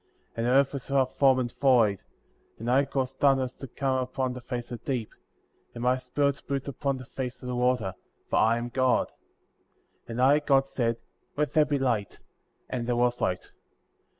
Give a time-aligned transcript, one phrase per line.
[0.35, 2.01] And the earth was without form, and void;
[2.57, 5.13] and I caused darkness to come up upon the face of the deep;
[5.75, 7.93] and my Spirit moved upon the face of the water;
[8.27, 9.09] for I am God.
[10.07, 10.13] 3.
[10.13, 10.97] And I, God, said:
[11.37, 12.17] Let there be light;
[12.67, 13.51] and there was light.